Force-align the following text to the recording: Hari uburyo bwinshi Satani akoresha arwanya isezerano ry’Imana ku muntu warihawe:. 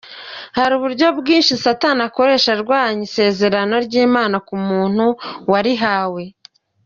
Hari 0.57 0.71
uburyo 0.77 1.07
bwinshi 1.19 1.53
Satani 1.63 2.01
akoresha 2.09 2.49
arwanya 2.55 3.01
isezerano 3.09 3.75
ry’Imana 3.85 4.35
ku 4.47 4.55
muntu 4.67 5.05
warihawe:. 5.51 6.23